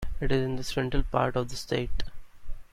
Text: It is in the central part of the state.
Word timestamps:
It 0.19 0.31
is 0.31 0.41
in 0.43 0.55
the 0.55 0.63
central 0.63 1.03
part 1.03 1.35
of 1.35 1.49
the 1.49 1.55
state. 1.55 2.01